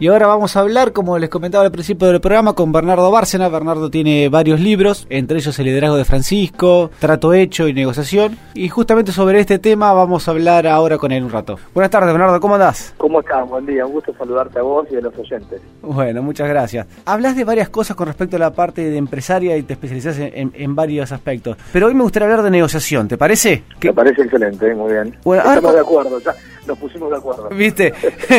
[0.00, 3.48] Y ahora vamos a hablar, como les comentaba al principio del programa, con Bernardo Bárcena.
[3.48, 8.38] Bernardo tiene varios libros, entre ellos El liderazgo de Francisco, Trato hecho y negociación.
[8.54, 11.58] Y justamente sobre este tema vamos a hablar ahora con él un rato.
[11.74, 12.94] Buenas tardes, Bernardo, ¿cómo andás?
[12.96, 13.48] ¿Cómo estás?
[13.48, 15.60] Buen día, un gusto saludarte a vos y a los oyentes.
[15.82, 16.86] Bueno, muchas gracias.
[17.04, 20.74] Hablas de varias cosas con respecto a la parte de empresaria y te especializás en,
[20.76, 21.56] varios aspectos.
[21.72, 23.64] Pero hoy me gustaría hablar de negociación, ¿te parece?
[23.82, 25.16] Me parece excelente, muy bien.
[25.24, 26.32] Bueno, Estamos de acuerdo, ya
[26.68, 27.48] nos pusimos de acuerdo.
[27.48, 27.92] ¿Viste?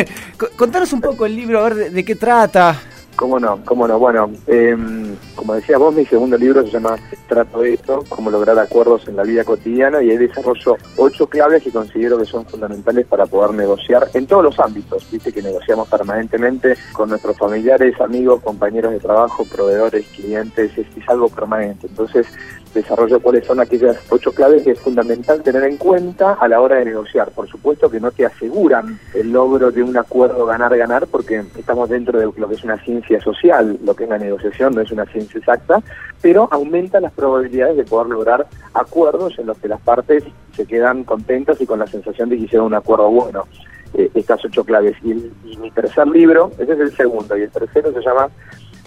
[0.56, 2.80] Contanos un poco el libro, a ver de, qué trata.
[3.16, 3.98] Cómo no, cómo no.
[3.98, 6.96] Bueno, em, como decía vos, mi segundo libro se llama
[7.28, 11.70] Trato esto, cómo lograr acuerdos en la vida cotidiana y ahí desarrollo ocho claves que
[11.70, 15.06] considero que son fundamentales para poder negociar en todos los ámbitos.
[15.10, 21.08] Viste que negociamos permanentemente con nuestros familiares, amigos, compañeros de trabajo, proveedores, clientes, es, es
[21.08, 21.88] algo permanente.
[21.88, 22.26] Entonces,
[22.74, 26.76] desarrollo cuáles son aquellas ocho claves que es fundamental tener en cuenta a la hora
[26.76, 27.30] de negociar.
[27.30, 32.18] Por supuesto que no te aseguran el logro de un acuerdo ganar-ganar porque estamos dentro
[32.18, 35.06] de lo que es una ciencia social, lo que es la negociación no es una
[35.06, 35.82] ciencia exacta,
[36.20, 41.04] pero aumenta las probabilidades de poder lograr acuerdos en los que las partes se quedan
[41.04, 43.44] contentas y con la sensación de que hicieron un acuerdo bueno.
[43.92, 44.94] Eh, estas ocho claves.
[45.02, 45.10] Y,
[45.44, 48.28] y mi tercer libro, ese es el segundo, y el tercero se llama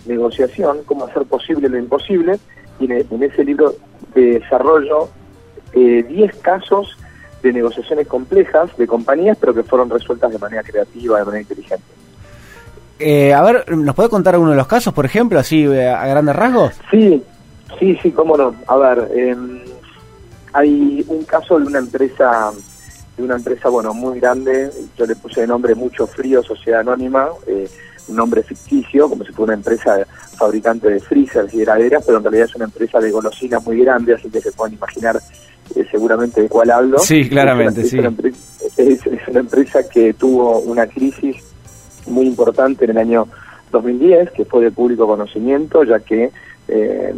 [0.05, 2.39] Negociación, cómo hacer posible lo imposible,
[2.79, 3.75] en ese libro
[4.13, 5.09] desarrollo
[5.73, 6.97] 10 eh, casos
[7.41, 11.83] de negociaciones complejas de compañías, pero que fueron resueltas de manera creativa, de manera inteligente.
[12.99, 16.07] Eh, a ver, ¿nos puede contar alguno de los casos, por ejemplo, así eh, a
[16.07, 16.73] grandes rasgos?
[16.89, 17.21] Sí,
[17.79, 18.55] sí, sí, cómo no.
[18.67, 19.59] A ver, em,
[20.53, 22.51] hay un caso de una empresa,
[23.17, 27.27] de una empresa, bueno, muy grande, yo le puse de nombre Mucho Frío, Sociedad Anónima,
[28.07, 32.23] un nombre ficticio, como si fuera una empresa fabricante de freezers y heladeras, pero en
[32.23, 35.19] realidad es una empresa de golosinas muy grande, así que se pueden imaginar
[35.75, 36.99] eh, seguramente de cuál hablo.
[36.99, 38.33] Sí, claramente, es una, sí.
[38.77, 41.37] Es, una empresa que tuvo una crisis
[42.07, 43.27] muy importante en el año
[43.71, 46.31] 2010, que fue de público conocimiento, ya que
[46.67, 47.13] eh,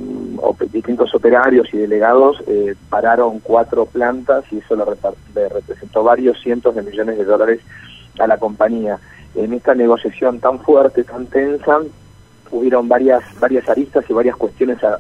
[0.72, 6.82] distintos operarios y delegados eh, pararon cuatro plantas y eso le representó varios cientos de
[6.82, 7.60] millones de dólares
[8.20, 9.00] a la compañía
[9.36, 11.80] en esta negociación tan fuerte, tan tensa,
[12.52, 15.00] hubieron varias, varias aristas y varias cuestiones a,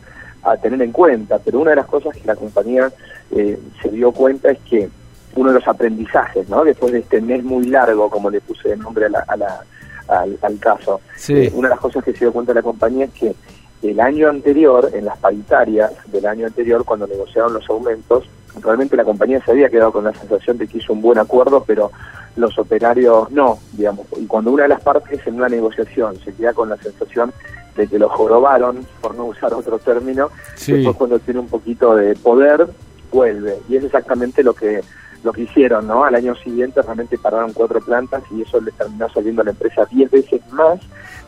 [0.62, 2.91] tener en cuenta, pero una de las cosas que la compañía
[3.31, 4.88] eh, se dio cuenta es que
[5.35, 6.63] uno de los aprendizajes, ¿no?
[6.63, 9.66] después de este mes muy largo, como le puse el nombre a la,
[10.07, 13.35] al, caso, eh, una de las cosas que se dio cuenta la compañía es que
[13.81, 18.25] el año anterior, en las paritarias del año anterior, cuando negociaron los aumentos,
[18.65, 21.63] realmente la compañía se había quedado con la sensación de que hizo un buen acuerdo,
[21.65, 21.91] pero
[22.35, 24.07] los operarios no, digamos.
[24.17, 27.31] Y cuando una de las partes en una negociación se queda con la sensación
[27.75, 30.29] de que lo jorobaron, por no usar otro término,
[30.67, 32.67] después cuando tiene un poquito de poder,
[33.11, 33.59] vuelve.
[33.69, 34.81] Y es exactamente lo que
[35.23, 36.05] lo que hicieron, ¿no?
[36.05, 39.85] Al año siguiente realmente pararon cuatro plantas y eso le terminó saliendo a la empresa
[39.89, 40.79] diez veces más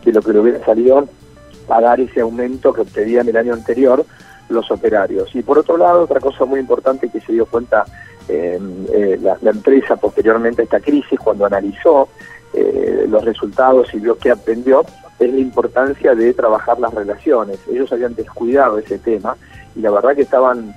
[0.06, 1.10] de lo que le hubiera salido
[1.68, 4.06] pagar ese aumento que obtenían el año anterior
[4.50, 5.34] los operarios.
[5.36, 7.86] Y por otro lado, otra cosa muy importante que se dio cuenta
[8.30, 8.60] eh,
[9.22, 12.10] la, empresa posteriormente a esta crisis, cuando analizó
[12.54, 14.86] eh, los resultados y vio que aprendió,
[15.20, 17.60] es la importancia de trabajar las relaciones.
[17.70, 19.36] Ellos habían descuidado ese tema
[19.76, 20.74] y la verdad que estaban,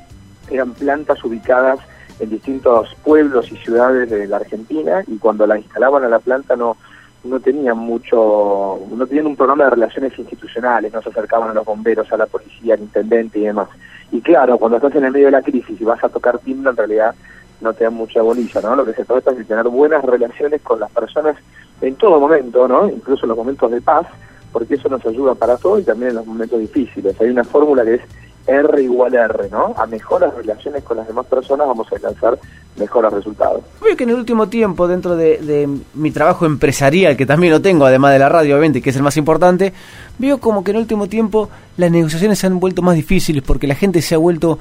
[0.50, 1.80] eran plantas ubicadas
[2.20, 6.54] en distintos pueblos y ciudades de la Argentina y cuando la instalaban a la planta
[6.56, 6.76] no
[7.24, 11.64] no tenían mucho, no tenían un programa de relaciones institucionales, no se acercaban a los
[11.64, 13.68] bomberos, a la policía, al intendente y demás.
[14.10, 16.70] Y claro, cuando estás en el medio de la crisis y vas a tocar timbre,
[16.70, 17.14] en realidad
[17.60, 18.76] no te dan mucha bolilla, ¿no?
[18.76, 21.36] Lo que se trata es de tener buenas relaciones con las personas
[21.80, 22.88] en todo momento, ¿no?
[22.88, 24.06] Incluso en los momentos de paz,
[24.52, 27.20] porque eso nos ayuda para todo y también en los momentos difíciles.
[27.20, 28.02] Hay una fórmula que es
[28.46, 29.74] R igual a R, ¿no?
[29.76, 32.38] A mejoras relaciones con las demás personas vamos a alcanzar
[32.76, 33.62] mejores resultados.
[33.82, 37.84] Veo que en el último tiempo, dentro de, mi trabajo empresarial, que también lo tengo,
[37.84, 39.72] además de la radio, obviamente, que es el más importante,
[40.18, 43.66] veo como que en el último tiempo las negociaciones se han vuelto más difíciles porque
[43.66, 44.58] la gente se ha vuelto,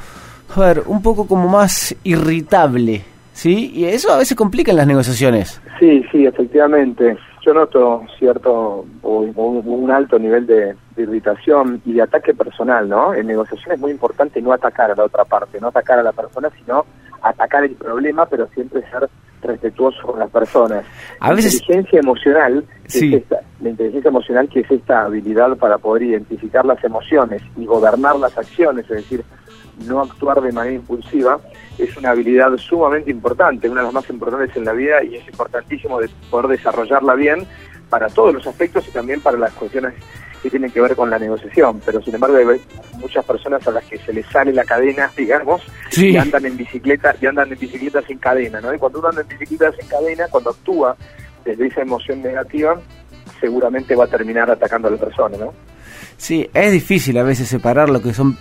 [0.56, 3.04] a ver, un poco como más irritable,
[3.34, 3.72] ¿sí?
[3.74, 5.62] Y eso a veces complica las negociaciones.
[5.80, 12.88] Sí, sí, efectivamente yo noto cierto un alto nivel de, irritación y de ataque personal,
[12.88, 13.14] ¿no?
[13.14, 16.12] En negociación es muy importante no atacar a la otra parte, no atacar a la
[16.12, 16.86] persona, sino
[17.22, 19.10] atacar el problema, pero siempre ser
[19.42, 20.86] respetuoso con las personas.
[21.20, 21.54] A veces...
[21.54, 22.66] La inteligencia emocional,
[23.62, 28.38] la inteligencia emocional que es esta habilidad para poder identificar las emociones y gobernar las
[28.38, 29.24] acciones, es decir,
[29.88, 31.40] no actuar de manera impulsiva,
[31.78, 35.28] es una habilidad sumamente importante, una de las más importantes en la vida y es
[35.28, 37.48] importantísimo de poder desarrollarla bien
[37.90, 39.94] para todos los aspectos y también para las cuestiones
[40.42, 41.82] que tienen que ver con la negociación.
[41.86, 42.62] Pero sin embargo hay
[42.98, 45.62] muchas personas a las que se les sale la cadena, digamos,
[45.96, 48.74] y andan en bicicleta, y andan en bicicleta sin cadena, ¿no?
[48.74, 50.96] Y cuando uno anda en bicicleta sin cadena, cuando actúa
[51.46, 52.80] desde esa emoción negativa,
[53.40, 55.54] seguramente va a terminar atacando a la persona, ¿no?
[56.18, 58.38] Sí, es difícil a veces separar lo que son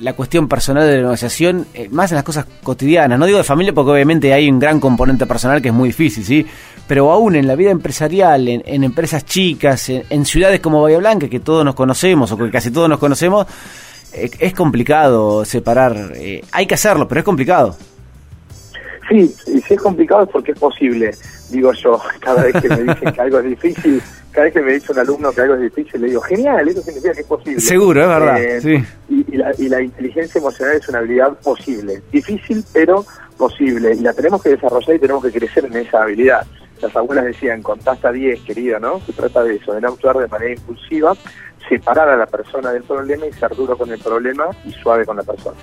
[0.00, 3.18] la cuestión personal de la negociación, eh, más en las cosas cotidianas.
[3.18, 6.24] No digo de familia porque obviamente hay un gran componente personal que es muy difícil,
[6.24, 6.46] ¿sí?
[6.86, 11.40] Pero aún en la vida empresarial, en, empresas chicas, en, ciudades como Bahía Blanca, que
[11.40, 13.46] todos nos conocemos o que casi todos nos conocemos,
[14.12, 16.12] eh, es complicado separar.
[16.14, 17.76] Eh, hay que hacerlo, pero es complicado.
[19.08, 21.10] Sí, si es complicado es porque es posible,
[21.50, 24.02] digo yo, cada vez que me dicen que algo es difícil
[24.38, 26.82] cada vez que me dice un alumno que algo es difícil, le digo, genial, eso
[26.82, 27.60] significa que es posible.
[27.60, 28.40] Seguro, es verdad.
[28.40, 28.84] Eh, sí.
[29.08, 33.04] y, la, y la inteligencia emocional es una habilidad posible, difícil, pero
[33.36, 33.94] posible.
[33.94, 36.46] Y la tenemos que desarrollar y tenemos que crecer en esa habilidad.
[36.80, 39.00] Las abuelas decían, contá hasta 10, querida, ¿no?
[39.00, 41.14] Se trata de eso, de no actuar de manera impulsiva,
[41.68, 45.16] separar a la persona del problema y ser duro con el problema y suave con
[45.16, 45.56] la persona.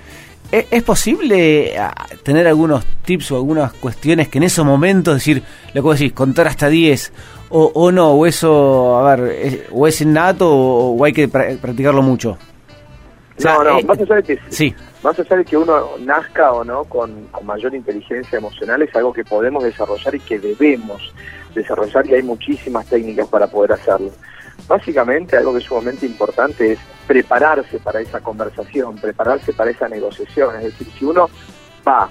[0.52, 5.42] ¿Es posible ah, tener algunos tips o algunas cuestiones que en esos momentos decir,
[5.74, 7.12] lo que decís, contar hasta 10
[7.50, 12.38] o, o no, o eso, a ver, o es innato o, hay que practicarlo mucho?
[13.44, 14.74] no, no, eh, más allá de que sí.
[15.02, 19.12] más allá de que uno nazca o no con, con, mayor inteligencia emocional es algo
[19.12, 21.12] que podemos desarrollar y que debemos
[21.54, 24.10] desarrollar y hay muchísimas técnicas para poder hacerlo.
[24.66, 30.56] Básicamente algo que es sumamente importante es prepararse para esa conversación, prepararse para esa negociación.
[30.56, 31.28] Es decir, si uno
[31.86, 32.08] va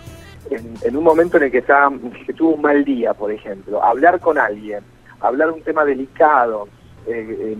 [0.49, 1.89] en, un momento en el que, está,
[2.25, 4.83] que tuvo un mal día, por ejemplo, hablar con alguien,
[5.19, 6.67] hablar un tema delicado
[7.07, 7.57] eh,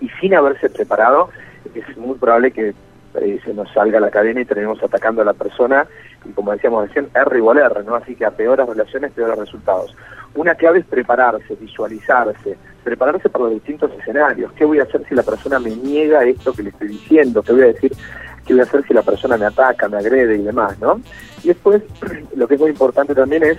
[0.00, 1.30] y sin haberse preparado,
[1.74, 2.74] es muy probable que
[3.14, 5.86] eh, se nos salga la cadena y terminemos atacando a la persona
[6.24, 7.94] y como decíamos recién, R igual R, ¿no?
[7.94, 9.94] Así que a peores relaciones, peores resultados.
[10.34, 14.52] Una clave es prepararse, visualizarse, prepararse para los distintos escenarios.
[14.52, 17.42] ¿Qué voy a hacer si la persona me niega esto que le estoy diciendo?
[17.42, 17.92] ¿Qué voy a decir?
[18.46, 21.00] ¿Qué voy a hacer si la persona me ataca, me agrede y demás, no?
[21.42, 21.82] Y después,
[22.36, 23.58] lo que es muy importante también es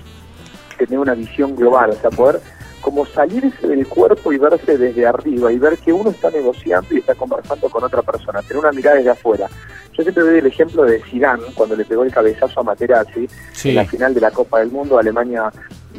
[0.78, 2.40] tener una visión global, o sea, poder
[2.82, 7.00] como salirse del cuerpo y verse desde arriba y ver que uno está negociando y
[7.00, 9.48] está conversando con otra persona, tener una mirada desde afuera.
[9.94, 13.28] Yo siempre doy el ejemplo de Zidane cuando le pegó el cabezazo a Materazzi
[13.66, 15.52] en la final de la Copa del Mundo Alemania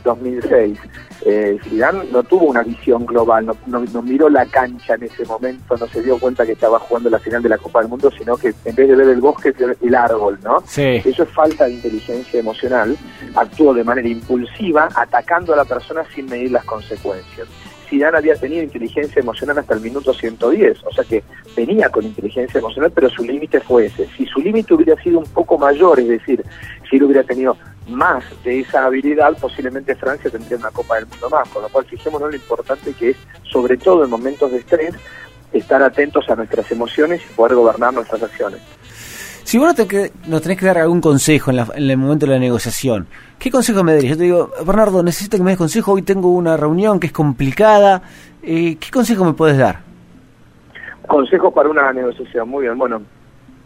[0.02, 0.78] 2006.
[1.24, 5.76] Eh, Zidane no tuvo una visión global, no, no, miró la cancha en ese momento,
[5.76, 8.36] no se dio cuenta que estaba jugando la final de la Copa del Mundo, sino
[8.36, 10.62] que en vez de ver el bosque, el árbol, ¿no?
[11.04, 12.96] Eso es falta de inteligencia emocional.
[13.36, 17.46] Actuó de manera impulsiva, atacando a la persona sin medir las consecuencias.
[17.88, 21.22] Zidane había tenido inteligencia emocional hasta el minuto 110, o sea que
[21.54, 24.08] venía con inteligencia emocional, pero su límite fue ese.
[24.16, 26.42] Si su límite hubiera sido un poco mayor, es decir,
[26.88, 27.56] si él hubiera tenido
[27.88, 31.84] más de esa habilidad, posiblemente Francia tendría una Copa del Mundo más, con lo cual
[31.84, 34.94] fijémonos lo importante que es, sobre todo en momentos de estrés,
[35.52, 38.60] estar atentos a nuestras emociones y poder gobernar nuestras acciones.
[39.44, 39.74] Si vos
[40.28, 43.08] nos tenés que dar algún consejo en, el momento de la negociación,
[43.38, 44.12] ¿qué consejo me darías?
[44.12, 47.12] Yo te digo, Bernardo, necesito que me des consejo, hoy tengo una reunión que es
[47.12, 48.02] complicada,
[48.42, 49.80] eh, ¿qué consejo me puedes dar?
[51.06, 52.78] Consejos para una negociación, muy bien.
[52.78, 53.02] Bueno,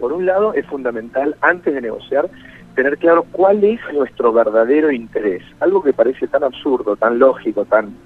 [0.00, 2.28] por un lado es fundamental, antes de negociar,
[2.76, 5.42] tener claro cuál es nuestro verdadero interés.
[5.60, 7.96] Algo que parece tan absurdo, tan lógico, tan,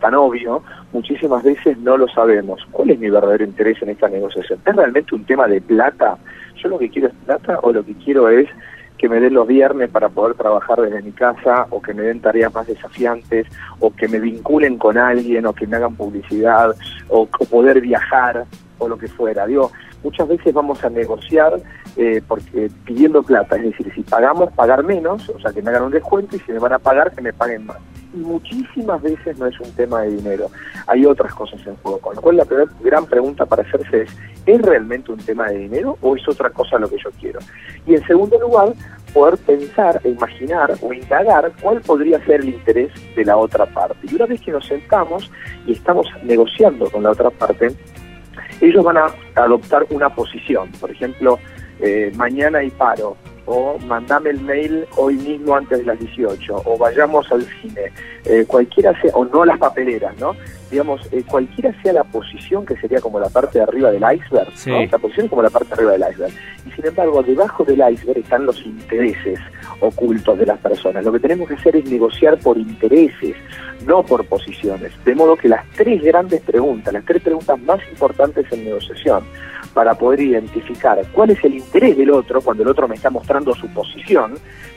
[0.00, 2.66] tan obvio, muchísimas veces no lo sabemos.
[2.72, 4.58] ¿Cuál es mi verdadero interés en esta negociación?
[4.64, 6.16] ¿Es realmente un tema de plata?
[6.56, 8.48] ¿Yo lo que quiero es plata o lo que quiero es
[8.96, 12.20] que me den los viernes para poder trabajar desde mi casa o que me den
[12.20, 13.46] tareas más desafiantes
[13.80, 16.74] o que me vinculen con alguien o que me hagan publicidad
[17.08, 18.46] o, poder viajar
[18.78, 19.46] o lo que fuera.
[19.46, 19.70] Digo,
[20.04, 21.54] muchas veces vamos a negociar
[21.96, 25.84] eh, porque pidiendo plata, es decir, si pagamos, pagar menos, o sea, que me hagan
[25.84, 27.78] un descuento y si me van a pagar, que me paguen más.
[28.12, 30.48] Y muchísimas veces no es un tema de dinero,
[30.86, 31.98] hay otras cosas en juego.
[31.98, 34.10] Con lo cual la primera gran pregunta para hacerse es,
[34.46, 37.40] ¿es realmente un tema de dinero o es otra cosa lo que yo quiero?
[37.86, 38.74] Y en segundo lugar,
[39.12, 43.96] poder pensar e imaginar o indagar cuál podría ser el interés de la otra parte.
[44.10, 45.30] Y una vez que nos sentamos
[45.66, 47.68] y estamos negociando con la otra parte,
[48.68, 50.70] ellos van a adoptar una posición.
[50.80, 51.38] Por ejemplo,
[51.80, 53.16] eh, mañana hay paro,
[53.46, 57.92] o mandame el mail hoy mismo antes de las 18, o vayamos al cine,
[58.24, 60.34] eh, cualquiera sea, o no las papeleras, ¿no?
[60.70, 64.48] Digamos, eh, cualquiera sea la posición que sería como la parte de arriba del iceberg,
[64.66, 64.84] ¿no?
[64.84, 66.32] La posición como la parte de arriba del iceberg.
[66.66, 69.38] Y sin embargo, debajo del iceberg están los intereses
[69.80, 71.04] ocultos de las personas.
[71.04, 73.36] Lo que tenemos que hacer es negociar por intereses,
[73.86, 74.92] no por posiciones.
[75.04, 79.24] De modo que las tres grandes preguntas, las tres preguntas más importantes en negociación,
[79.74, 83.54] para poder identificar cuál es el interés del otro cuando el otro me está mostrando
[83.54, 84.34] su posición,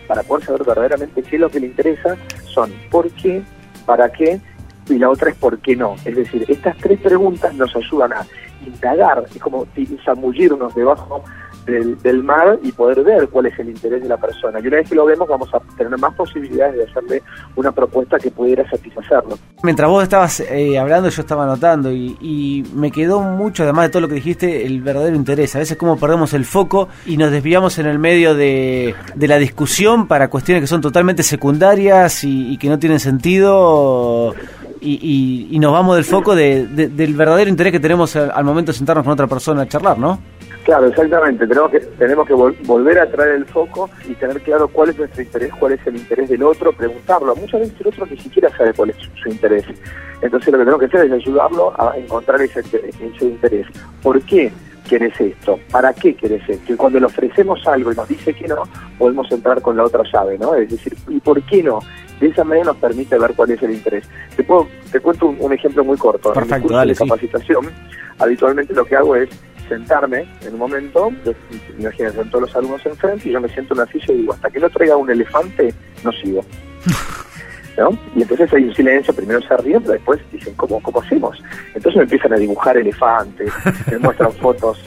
[0.08, 3.42] para poder saber verdaderamente qué es lo que le interesa, son por qué,
[3.86, 4.40] para qué
[4.90, 5.96] y la otra es por qué no.
[6.06, 8.26] Es decir, estas tres preguntas nos ayudan a
[8.66, 9.66] indagar, es como
[10.06, 11.24] zambullirnos debajo
[11.66, 14.60] del, del, mar y poder ver cuál es el interés de la persona.
[14.60, 17.24] Y una vez que lo vemos vamos a tener más posibilidades de hacerle
[17.56, 19.38] una propuesta que pudiera satisfacerlo.
[19.64, 23.90] Mientras vos estabas eh, hablando yo estaba anotando y, y, me quedó mucho, además de
[23.90, 25.56] todo lo que dijiste, el verdadero interés.
[25.56, 29.38] A veces como perdemos el foco y nos desviamos en el medio de, de la
[29.38, 34.34] discusión para cuestiones que son totalmente secundarias y, y que no tienen sentido
[34.88, 38.72] y, y, nos vamos del foco de, de, del verdadero interés que tenemos al, momento
[38.72, 40.20] de sentarnos con otra persona a charlar, ¿no?
[40.64, 41.48] Claro, exactamente.
[41.48, 44.98] Tenemos que tenemos que vol volver a traer el foco y tener claro cuál es
[44.98, 47.36] nuestro interés, cuál es el interés del otro, preguntarlo.
[47.36, 49.66] Muchas veces el otro ni siquiera sabe cuál es su, su interés.
[50.22, 52.62] Entonces lo que tenemos que hacer es ayudarlo a encontrar ese
[53.22, 53.68] interés.
[54.02, 54.52] ¿Por qué?
[54.88, 55.60] Querés esto?
[55.72, 56.74] ¿Para qué querés esto?
[56.74, 58.64] Y cuando le ofrecemos algo y nos dice que no,
[58.98, 60.56] podemos entrar con la otra llave, ¿no?
[60.56, 61.80] Es decir, ¿y por qué no?
[62.20, 64.06] De esa manera nos permite ver cuál es el interés.
[64.36, 66.34] Te, puedo, te cuento un, un ejemplo muy corto.
[66.34, 67.98] Perfecto, en mi curso dale, de capacitación, sí.
[68.18, 69.30] habitualmente lo que hago es
[69.68, 71.12] sentarme en un momento,
[71.78, 74.50] imagínense, todos los alumnos enfrente y yo me siento en una silla y digo, hasta
[74.50, 76.42] que no traiga un elefante, no sigo.
[77.78, 77.96] ¿No?
[78.16, 81.38] Y entonces hay un silencio, primero se ríen, pero después dicen, ¿cómo, cómo hacemos?
[81.76, 83.54] Entonces me empiezan a dibujar elefantes,
[83.92, 84.84] me muestran fotos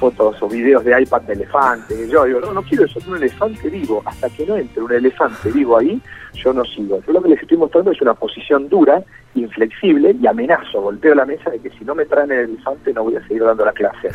[0.00, 2.08] fotos o videos de iPad de elefante.
[2.08, 4.02] Yo digo, no, no quiero eso, un elefante vivo.
[4.06, 6.00] Hasta que no entre un elefante vivo ahí,
[6.32, 7.00] yo no sigo.
[7.06, 9.02] Yo lo que les estoy mostrando es una posición dura,
[9.34, 13.04] inflexible y amenazo, golpeo la mesa de que si no me traen el elefante no
[13.04, 14.08] voy a seguir dando la clase.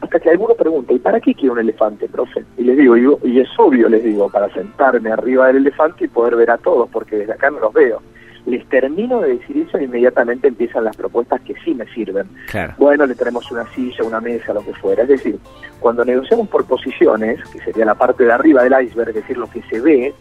[0.00, 2.44] Hasta que alguno pregunta, ¿y para qué quiero un elefante, profe?
[2.56, 6.08] Y les digo, y, y es obvio, les digo, para sentarme arriba del elefante y
[6.08, 8.00] poder ver a todos, porque desde acá no los veo
[8.48, 12.26] les termino de decir eso e inmediatamente empiezan las propuestas que sí me sirven.
[12.50, 12.74] Claro.
[12.78, 15.02] Bueno, le traemos una silla, una mesa, lo que fuera.
[15.02, 15.38] Es decir,
[15.80, 19.48] cuando negociamos por posiciones, que sería la parte de arriba del iceberg, es decir, lo
[19.50, 20.14] que se ve,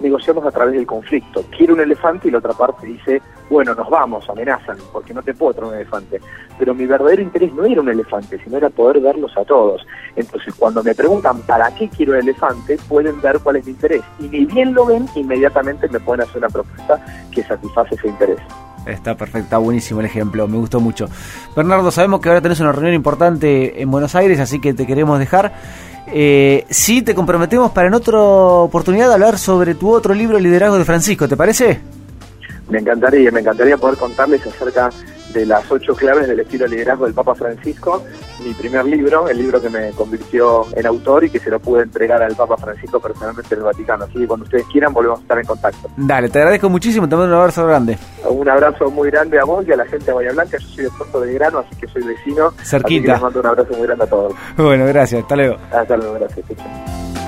[0.00, 1.44] negociamos a través del conflicto.
[1.56, 3.20] Quiero un elefante y la otra parte dice,
[3.50, 6.20] bueno, nos vamos, amenazan, porque no te puedo traer un elefante.
[6.58, 9.86] Pero mi verdadero interés no era un elefante, sino era poder verlos a todos.
[10.16, 14.02] Entonces, cuando me preguntan para qué quiero el elefante, pueden ver cuál es mi interés.
[14.18, 18.38] Y ni bien lo ven, inmediatamente me pueden hacer una propuesta que satisface ese interés.
[18.86, 21.06] Está perfecto, está buenísimo el ejemplo, me gustó mucho.
[21.54, 25.18] Bernardo, sabemos que ahora tenés una reunión importante en Buenos Aires, así que te queremos
[25.18, 25.52] dejar.
[26.14, 30.84] Eh, sí, te comprometemos para en otra oportunidad hablar sobre tu otro libro, Liderazgo de
[30.84, 31.80] Francisco, ¿te parece?
[32.68, 34.90] Me encantaría, me encantaría poder contarles acerca
[35.32, 38.04] de las ocho claves del estilo de liderazgo del Papa Francisco,
[38.44, 41.82] mi primer libro, el libro que me convirtió en autor y que se lo pude
[41.82, 44.04] entregar al Papa Francisco personalmente en el Vaticano.
[44.04, 45.90] Así que cuando ustedes quieran volvemos a estar en contacto.
[45.96, 47.98] Dale, te agradezco muchísimo, te mando un abrazo grande.
[48.28, 50.84] Un abrazo muy grande a vos y a la gente de Bahía Blanca, yo soy
[50.84, 52.50] de Puerto de Grano, así que soy vecino.
[52.62, 52.76] Cerquita.
[52.86, 54.34] Así que les mando un abrazo muy grande a todos.
[54.56, 55.56] Bueno, gracias, hasta luego.
[55.72, 57.21] Hasta luego, gracias.